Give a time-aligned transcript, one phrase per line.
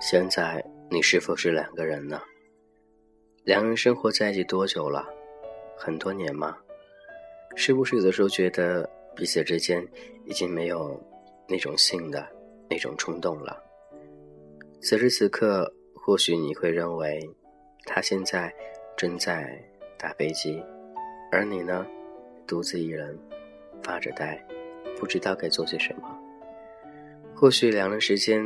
[0.00, 2.20] 现在你是否是两个人呢？
[3.42, 5.04] 两人生活在一起多久了？
[5.76, 6.56] 很多年吗？
[7.56, 9.84] 是不是有的时候觉得彼此之间
[10.24, 11.00] 已经没有
[11.48, 12.24] 那种性的
[12.70, 13.60] 那种冲动了？
[14.80, 17.28] 此时此刻，或许你会认为
[17.84, 18.54] 他现在
[18.96, 19.60] 正在
[19.98, 20.62] 打飞机，
[21.36, 21.86] 而你呢，
[22.46, 23.14] 独自一人
[23.82, 24.42] 发着呆，
[24.98, 26.18] 不知道该做些什么。
[27.34, 28.42] 或许两人时间。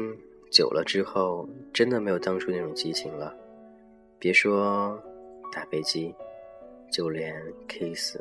[0.50, 3.32] 久了之后，真的没有当初那种激情了。
[4.18, 5.00] 别说
[5.52, 6.12] 打飞机，
[6.90, 8.18] 就连 kiss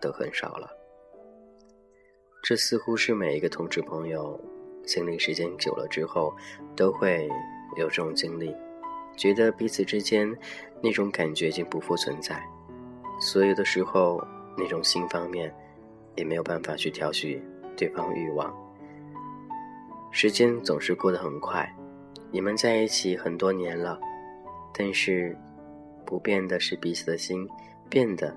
[0.00, 0.68] 都很少了。
[2.42, 4.40] 这似乎是每一个同志朋友
[4.84, 6.34] 经历时间久了之后
[6.74, 7.28] 都会
[7.76, 8.52] 有这种经历，
[9.16, 10.36] 觉得彼此之间
[10.82, 12.42] 那种感觉已经不复存在。
[13.20, 14.24] 所有的时候，
[14.56, 15.52] 那种性方面
[16.14, 17.42] 也没有办法去调取
[17.76, 18.54] 对方欲望。
[20.10, 21.68] 时间总是过得很快，
[22.30, 23.98] 你们在一起很多年了，
[24.72, 25.36] 但是
[26.06, 27.46] 不变的是彼此的心，
[27.90, 28.34] 变的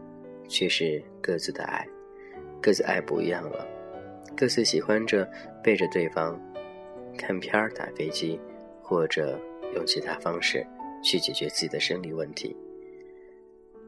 [0.48, 1.88] 却是各自的爱，
[2.62, 3.66] 各自爱不一样了，
[4.36, 5.30] 各自喜欢着
[5.64, 6.40] 背着对方
[7.18, 8.40] 看片儿、打飞机，
[8.82, 9.40] 或者
[9.76, 10.66] 用其他方式
[11.04, 12.56] 去解决自己的生理问题。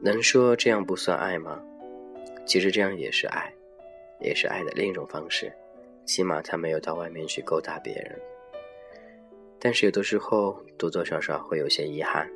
[0.04, 1.58] 能说这样不算爱吗？
[2.44, 3.50] 其实这样也是爱，
[4.20, 5.50] 也是爱的另一种方式。
[6.04, 8.20] 起码他没有到外面去勾搭别人，
[9.58, 12.30] 但是有的时候多多少少会有些遗憾。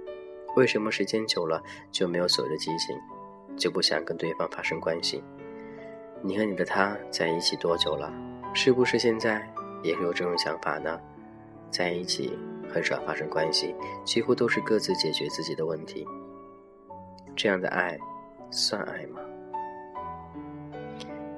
[0.56, 2.96] 为什么时间久了就没有所谓的激情，
[3.55, 5.22] 就不想跟对方发生关系？
[6.22, 8.11] 你和你的他在一起多久了？
[8.55, 9.46] 是不是现在
[9.83, 10.98] 也有这种想法呢？
[11.70, 12.33] 在一起
[12.72, 13.74] 很少发生关系，
[14.06, 16.06] 几乎都是各自解决自己的问题。
[17.39, 17.97] 这样的爱，
[18.50, 19.20] 算爱吗？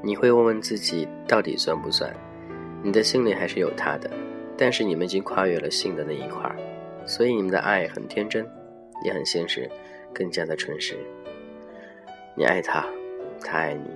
[0.03, 2.11] 你会问问自己，到底算不算？
[2.83, 4.11] 你的心里还是有他的，
[4.57, 6.57] 但是你们已经跨越了性的那一块儿，
[7.05, 8.49] 所以你们的爱很天真，
[9.05, 9.71] 也很现实，
[10.15, 10.97] 更加的纯实。
[12.35, 12.83] 你爱他，
[13.43, 13.91] 他爱你，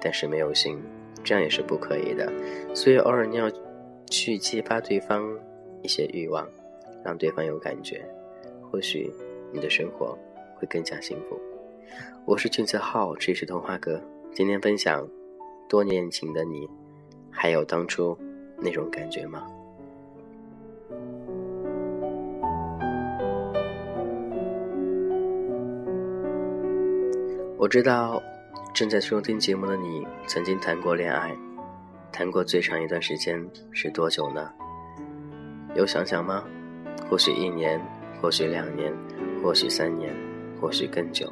[0.00, 0.82] 但是没有心，
[1.22, 2.32] 这样也是不可以的。
[2.74, 3.52] 所以偶尔你要
[4.10, 5.30] 去激发对方
[5.82, 6.48] 一些欲望，
[7.04, 8.02] 让对方有感觉，
[8.62, 9.12] 或许
[9.52, 10.16] 你的生活
[10.56, 11.38] 会更加幸福。
[12.24, 14.00] 我是俊泽浩，这是童话哥，
[14.32, 15.06] 今天分享。
[15.68, 16.68] 多年前的你，
[17.30, 18.18] 还有当初
[18.58, 19.46] 那种感觉吗？
[27.56, 28.20] 我知道
[28.74, 31.32] 正在收听节目的你曾经谈过恋爱，
[32.10, 33.40] 谈过最长一段时间
[33.70, 34.50] 是多久呢？
[35.76, 36.42] 有想想吗？
[37.08, 37.80] 或许一年，
[38.20, 38.92] 或许两年，
[39.40, 40.12] 或许三年，
[40.60, 41.30] 或许更久。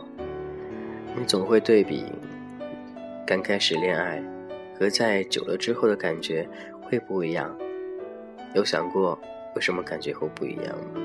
[1.18, 2.04] 你总会对比。
[3.26, 4.22] 刚开始恋爱
[4.78, 6.48] 和在久了之后的感觉
[6.80, 7.58] 会不一样，
[8.54, 9.18] 有想过
[9.56, 11.00] 为什么感觉会不一样吗？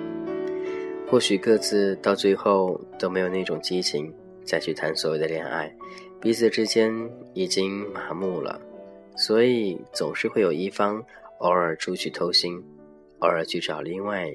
[1.10, 4.14] 或许各自到最后都没有那种激情
[4.46, 5.76] 再去谈所谓的恋爱，
[6.22, 6.94] 彼此之间
[7.34, 8.62] 已经麻木了，
[9.16, 11.04] 所以总是会有一方
[11.40, 12.62] 偶尔出去偷腥，
[13.20, 14.32] 偶尔去找另外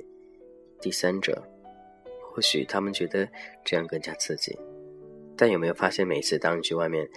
[0.81, 1.41] 第三者，
[2.33, 3.29] 或许他们觉得
[3.65, 4.57] 这样更加刺激，
[5.39, 7.09] 但有没有发现每次当你去外面？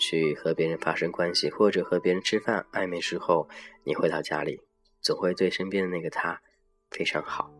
[0.00, 3.48] 去和别人发生关系，或者和别人吃饭暧昧之后，
[3.82, 4.60] 你回到家里，
[5.00, 6.40] 总会对身边的那个他
[6.92, 7.52] 非常好，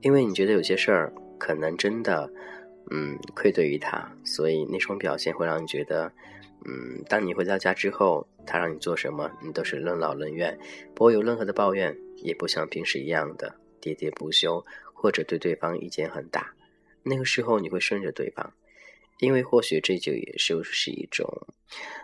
[0.00, 2.28] 因为你觉得有些事儿可能真的，
[2.90, 6.12] 嗯，愧对于他，所以那种表现会让你觉得，
[6.64, 10.58] 嗯，当你回到家之后，他让你做什么，你都是任劳任怨，
[10.96, 16.52] 不会有任何的抱怨，也不像平时一样的喋喋不休，或者对对方意见很大。
[17.04, 18.52] 那个时候你会顺着对方。
[19.18, 21.26] 因为或许这就也是是一种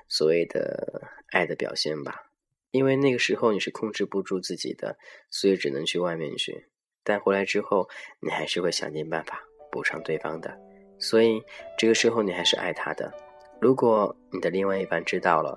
[0.08, 2.30] 所谓的爱的表现吧。
[2.70, 4.98] 因为那个时候你是控制不住自己的，
[5.30, 6.66] 所以只能去外面去。
[7.04, 7.88] 但回来之后，
[8.20, 10.58] 你还是会想尽办法补偿对方的。
[10.98, 11.40] 所以
[11.78, 13.12] 这个时候你还是爱他的。
[13.60, 15.56] 如果你的另外一半知道了，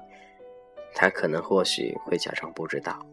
[0.94, 3.04] 他可能或许会假装不知道，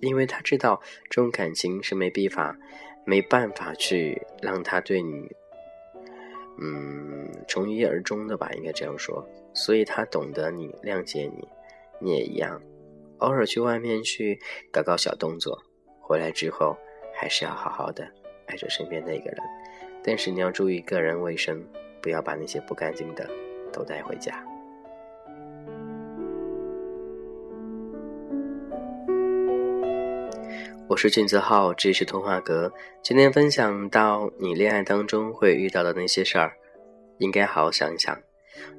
[0.00, 2.58] 因为他知道这种感情是没办法、
[3.06, 5.26] 没办法去让他对你。
[6.60, 9.26] 嗯，从一而终的吧，应该这样说。
[9.54, 11.48] 所以他懂得你，谅解你，
[12.00, 12.60] 你也一样。
[13.18, 14.38] 偶尔去外面去
[14.72, 15.60] 搞搞小动作，
[16.00, 16.76] 回来之后
[17.14, 18.06] 还是要好好的
[18.46, 19.38] 爱着身边那个人。
[20.04, 21.64] 但是你要注意个人卫生，
[22.00, 23.28] 不要把那些不干净的
[23.72, 24.44] 都带回家。
[30.88, 32.72] 我是俊泽浩，这里是童话阁。
[33.02, 36.50] 今天分享到你恋爱当中会遇到的那些事儿，
[37.18, 38.18] 应该好好想一想。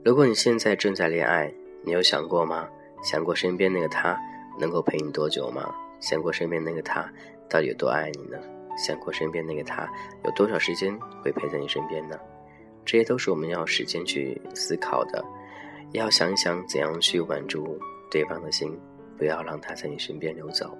[0.03, 1.53] 如果你现在正在恋爱，
[1.83, 2.67] 你有想过吗？
[3.03, 4.19] 想过身边那个他
[4.59, 5.71] 能够陪你多久吗？
[5.99, 7.07] 想过身边那个他
[7.47, 8.39] 到底有多爱你呢？
[8.75, 9.87] 想过身边那个他
[10.25, 10.91] 有多少时间
[11.23, 12.19] 会陪在你身边呢？
[12.83, 15.23] 这些都是我们要时间去思考的，
[15.91, 17.79] 要想一想怎样去挽住
[18.09, 18.75] 对方的心，
[19.15, 20.75] 不要让他在你身边流走。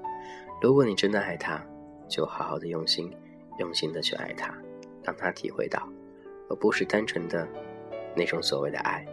[0.62, 1.66] 如果你真的爱他，
[2.08, 3.12] 就好好的用心，
[3.60, 4.54] 用心的去爱他，
[5.04, 5.88] 让他体会到，
[6.50, 7.48] 而不是单纯的
[8.16, 9.06] 那种所谓的爱。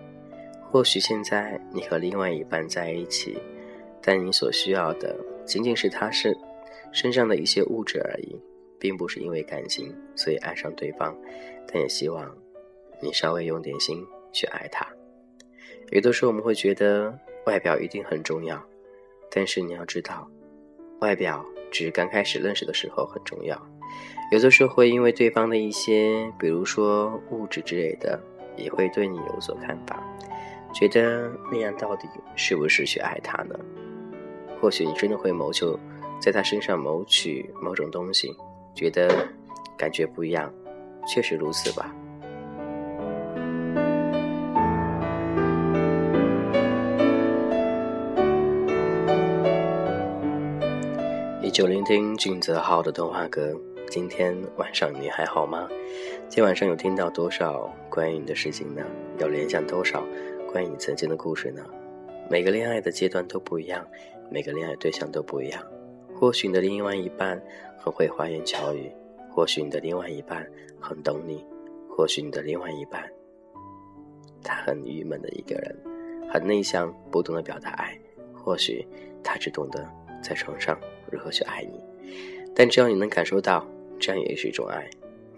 [0.71, 3.39] 或许现在你和另外一半在一起，
[4.03, 6.37] 但你所需要的仅仅是他是
[6.91, 8.37] 身上的一些物质而已，
[8.79, 11.17] 并不是因为感情所以爱上对方。
[11.69, 12.37] 但也希望
[13.01, 14.87] 你稍微用点心去爱他。
[15.91, 17.17] 有的时候我们会觉得
[17.47, 18.61] 外表一定很重要，
[19.31, 20.29] 但是你要知道，
[21.01, 23.61] 外表只是刚开始认识的时候很重要。
[24.33, 28.21] 有的时候会因为对方的一些，比如说物质之类的，
[28.57, 30.03] 也会对你有所看法。
[30.75, 33.55] 觉得那样到底是不是去爱他呢？
[34.61, 35.79] 或许你真的会谋求
[36.21, 38.35] 在他身上谋取某种东西，
[38.75, 39.29] 觉得
[39.77, 40.53] 感觉不一样，
[41.07, 41.95] 确实如此吧。
[51.57, 53.59] 依旧聆听俊泽浩的童话歌。
[53.89, 55.67] 今天晚上你还好吗？
[56.29, 58.85] 今晚上有听到多少关于你的事情呢？
[59.19, 60.05] 有联想多少？
[60.53, 61.65] 关于你曾经的故事呢？
[62.29, 63.83] 每个恋爱的阶段都不一样，
[64.31, 65.63] 每个恋爱对象都不一样。
[66.15, 67.43] 或许你的另外一半
[67.79, 68.93] 很会花言巧语，
[69.31, 70.47] 或许你的另外一半
[70.79, 71.43] 很懂你，
[71.89, 73.03] 或许你的另外一半
[74.43, 75.75] 他很郁闷的一个人，
[76.31, 77.99] 很内向，不懂得表达爱。
[78.35, 78.87] 或许
[79.25, 79.91] 他只懂得
[80.23, 80.79] 在床上
[81.11, 81.81] 如何去爱你，
[82.55, 83.67] 但只要你能感受到，
[83.99, 84.89] 这样也是一种爱，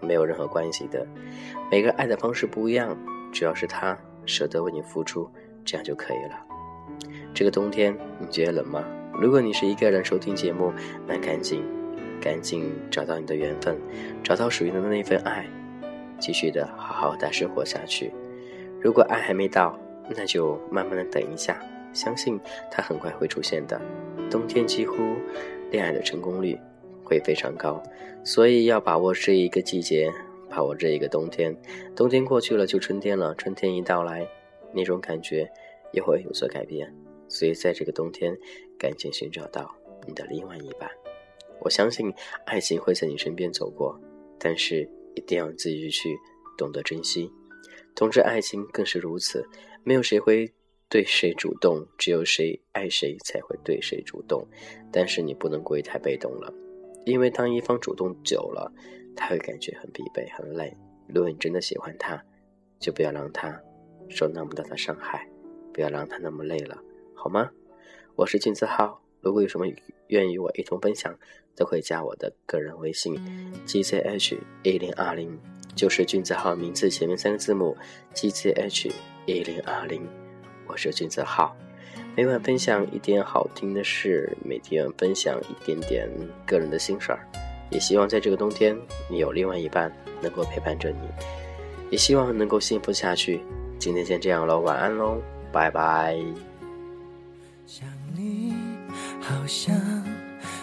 [0.01, 1.05] 没有任何关系的。
[1.71, 2.97] 每个爱的方式不一样，
[3.31, 3.97] 只要是他。
[4.25, 5.27] 舍得为你付出，
[5.65, 6.45] 这样就可以了。
[7.33, 8.85] 这个冬天你觉得冷吗？
[9.19, 10.71] 如果你是一个人收听节目，
[11.07, 11.63] 那赶紧，
[12.21, 13.75] 赶紧找到你的缘分，
[14.23, 15.47] 找到属于你的那份爱，
[16.19, 18.13] 继续的好好的生活下去。
[18.79, 19.79] 如果爱还没到，
[20.15, 21.59] 那就慢慢的等一下，
[21.91, 22.39] 相信
[22.69, 23.81] 它很快会出现的。
[24.29, 25.15] 冬天几乎
[25.71, 26.57] 恋爱的成功率
[27.03, 27.81] 会非常高，
[28.23, 30.11] 所以要把握这一个季节。
[30.51, 31.55] 把握这一个冬天，
[31.95, 34.27] 冬天过去了就春天了，春天一到来，
[34.73, 35.47] 那种感觉
[35.91, 36.91] 也会有所改变。
[37.27, 38.35] 所以在这个冬天，
[38.75, 39.71] 赶紧寻找到
[40.07, 40.89] 你的另外一半。
[41.59, 42.11] 我相信
[42.47, 43.95] 爱情会在你身边走过，
[44.39, 46.17] 但是一定要自己去
[46.57, 47.31] 懂得珍惜。
[47.93, 49.47] 同志爱情更是如此，
[49.83, 50.51] 没有谁会
[50.89, 54.45] 对谁主动，只有谁爱谁才会对谁主动。
[54.91, 56.53] 但是你不能过于太被动了，
[57.05, 58.71] 因为当一方主动久了。
[59.15, 60.73] 他会感觉很疲惫、很累。
[61.09, 62.23] 如果你真的喜欢他，
[62.79, 63.61] 就不要让他
[64.07, 65.27] 受那么大的伤害，
[65.73, 66.81] 不要让他那么累了，
[67.13, 67.51] 好吗？
[68.15, 69.65] 我是金子浩，如果有什么
[70.07, 71.13] 愿与我一同分享，
[71.53, 73.13] 都可以加我的个人微信
[73.65, 75.37] ：gzh 一零二零，
[75.75, 77.75] 就是君子浩名字前面三个字母
[78.13, 78.89] gzh
[79.25, 80.07] 一零二零。
[80.69, 81.57] 我是君子浩，
[82.15, 86.07] 每晚分享一点好听的事，每天分享一点点
[86.45, 87.19] 个人的心事儿。
[87.71, 88.77] 也希望在这个冬天，
[89.09, 91.09] 你有另外一半能够陪伴着你，
[91.89, 93.41] 也希望能够幸福下去。
[93.79, 95.19] 今天先这样喽，晚安喽，
[95.51, 96.15] 拜拜。
[97.65, 98.53] 想你
[99.19, 99.75] 好像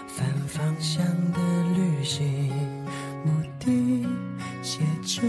[0.06, 1.40] 反方向的
[1.74, 2.52] 旅行，
[3.24, 4.06] 目的
[4.62, 5.22] 写着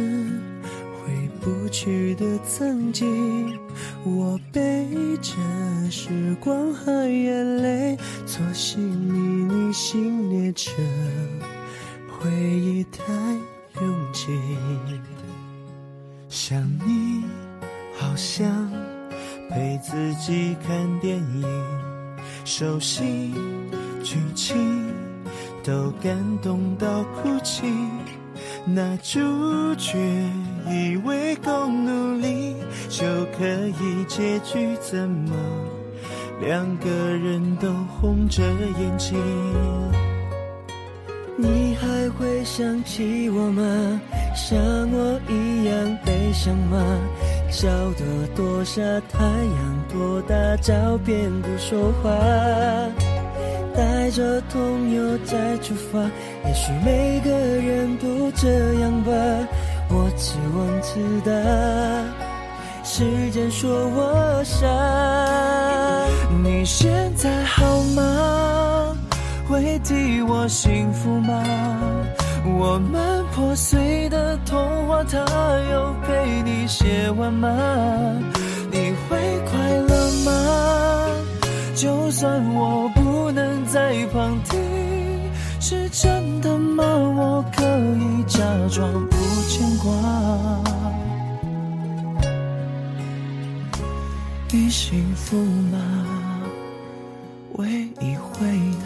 [0.93, 3.57] 回不去的曾经，
[6.39, 10.71] 光和眼泪，坐行迷你心列车。
[12.09, 13.03] 回忆太
[13.81, 14.27] 拥挤，
[16.29, 17.23] 想你
[17.95, 18.71] 好像
[19.49, 21.45] 陪自己看电影，
[22.43, 23.33] 熟悉
[24.03, 24.91] 剧情
[25.63, 27.65] 都感动到哭泣。
[28.65, 29.19] 那主
[29.75, 29.97] 角
[30.67, 32.55] 以为够努力
[32.89, 33.05] 就
[33.37, 35.33] 可以结局，怎么
[36.39, 37.67] 两个人都
[37.99, 38.43] 红着
[38.79, 39.17] 眼睛？
[41.35, 44.01] 你还会想起我吗？
[44.35, 44.57] 像
[44.91, 46.77] 我一样悲伤吗？
[47.49, 47.67] 笑
[47.97, 52.11] 得多傻太阳，多大照片不说话，
[53.75, 55.99] 带着痛又再出发。
[56.45, 59.11] 也许每个人都这样吧，
[59.89, 61.31] 我自问自答，
[62.83, 64.67] 时间说我傻。
[66.43, 68.97] 你现在好吗？
[69.47, 71.43] 会替我幸福吗？
[72.59, 75.17] 我们破碎的童话，它
[75.71, 77.49] 有陪你写完吗？
[78.71, 79.17] 你会
[79.49, 80.31] 快乐吗？
[81.75, 84.59] 就算我不能在旁听，
[85.59, 86.83] 是真的吗？
[86.85, 90.86] 我可以假装不牵挂。
[94.67, 95.37] 你幸福
[95.71, 95.79] 吗？
[97.53, 98.76] 唯一回忆。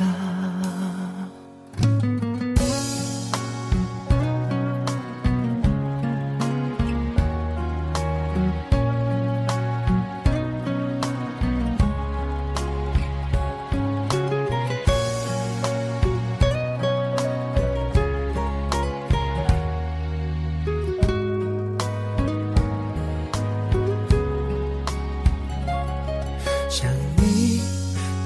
[26.71, 27.59] 想你，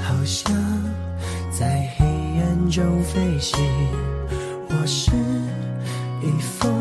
[0.04, 0.54] 好像
[1.50, 3.60] 在黑暗中飞行。
[4.70, 5.10] 我是
[6.22, 6.72] 一封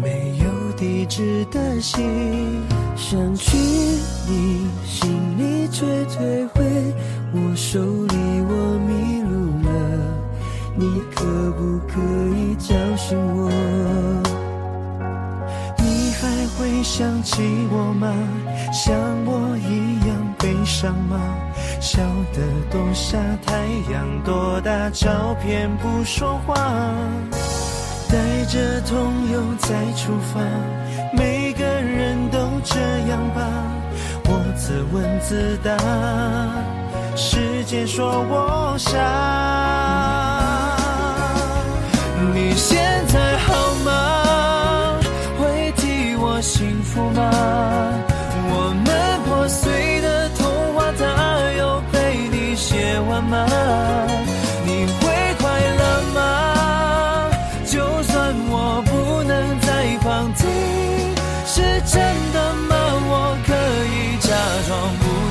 [0.00, 2.62] 没有地址的信，
[2.94, 3.56] 想去
[4.28, 6.62] 你心里却退回。
[7.32, 8.14] 我手里
[8.48, 9.70] 我迷路了，
[10.76, 11.98] 你可不可
[12.36, 13.50] 以叫醒我？
[15.78, 18.06] 你还会想起我吗？
[18.72, 18.94] 像
[19.26, 19.89] 我一
[20.60, 21.18] 样悲伤吗？
[21.80, 22.02] 笑
[22.34, 23.54] 得多傻，太
[23.90, 26.54] 阳多大，照片不说话。
[28.08, 28.98] 带着痛
[29.32, 30.40] 又再出发，
[31.16, 33.40] 每个人都这样吧。
[34.24, 35.76] 我自问自答，
[37.16, 39.29] 世界说我傻。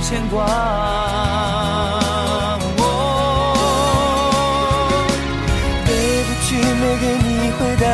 [0.10, 0.44] 牵挂。
[5.86, 5.94] 对
[6.26, 7.86] 不起，没给你回答。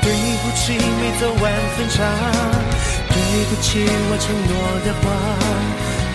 [0.00, 0.06] 对
[0.38, 1.44] 不起，没走完
[1.74, 1.96] 分岔。
[3.10, 4.50] 对不起，我承诺
[4.86, 5.04] 的话。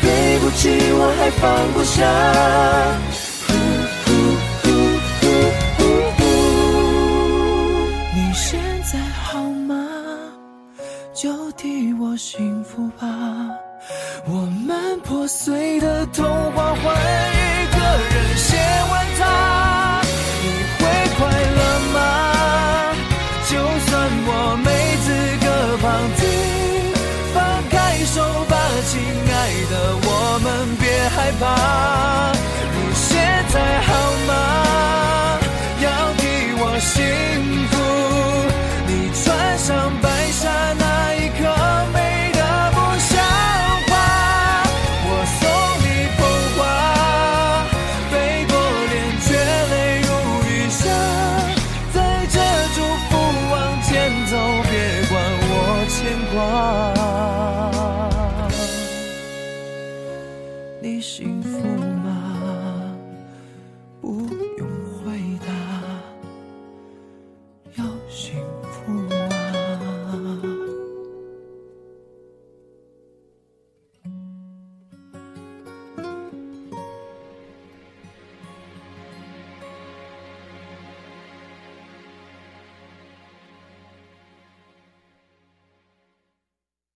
[0.02, 0.08] 对
[0.40, 0.62] 不起，
[0.94, 1.44] 我还放
[1.74, 1.98] 不下。
[8.16, 8.48] 你现
[8.90, 9.74] 在好吗？
[11.14, 13.06] 就替我幸福吧。
[14.26, 14.63] 我们
[15.04, 17.78] 破碎的童话，换一个
[18.10, 18.58] 人写
[18.90, 20.02] 完它。
[20.42, 20.46] 你
[20.80, 20.82] 会
[21.18, 21.20] 快
[21.58, 21.62] 乐
[21.94, 21.98] 吗？
[23.50, 23.52] 就
[23.86, 23.92] 算
[24.26, 24.30] 我
[24.64, 24.68] 没
[25.04, 25.08] 资
[25.44, 25.48] 格
[25.84, 25.86] 旁
[26.18, 26.22] 听，
[27.34, 27.38] 放
[27.70, 28.56] 开手吧，
[28.88, 28.92] 亲
[29.30, 29.36] 爱
[29.70, 30.08] 的，我
[30.42, 30.48] 们
[30.80, 31.44] 别害怕。
[32.74, 33.06] 你现
[33.50, 33.90] 在好
[34.28, 34.32] 吗？
[35.82, 36.22] 要替
[36.58, 36.92] 我幸
[37.68, 37.73] 福。
[61.78, 62.23] 好吗？